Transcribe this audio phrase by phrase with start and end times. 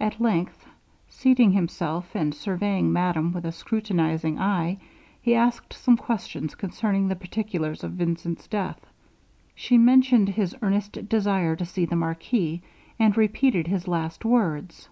[0.00, 0.66] At length
[1.10, 4.78] seating himself, and surveying madame with a scrutinizing eye,
[5.20, 8.80] he asked some questions concerning the particulars of Vincent's death.
[9.54, 12.62] She mentioned his earnest desire to see the marquis,
[12.98, 14.88] and repeated his last words.